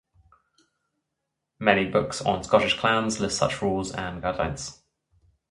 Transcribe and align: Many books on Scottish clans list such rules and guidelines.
Many 1.59 1.85
books 1.87 2.23
on 2.23 2.43
Scottish 2.43 2.75
clans 2.75 3.19
list 3.19 3.37
such 3.37 3.61
rules 3.61 3.91
and 3.91 4.23
guidelines. 4.23 4.79